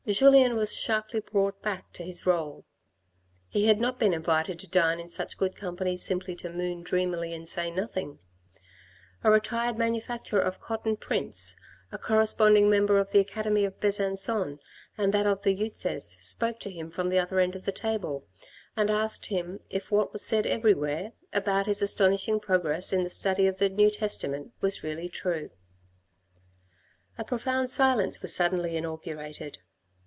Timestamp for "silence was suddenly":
27.69-28.75